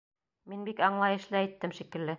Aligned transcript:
Мин 0.53 0.63
бик 0.69 0.81
аңлайышлы 0.87 1.39
әйттем 1.43 1.79
шикелле. 1.81 2.09